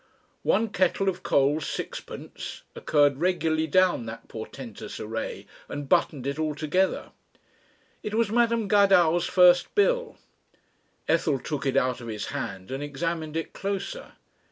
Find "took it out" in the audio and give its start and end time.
11.37-12.01